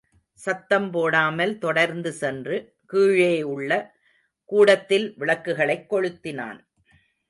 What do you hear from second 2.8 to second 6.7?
கீழேயுள்ள கூடத்தில் விளக்குகளைக் கொளுத்தினான்.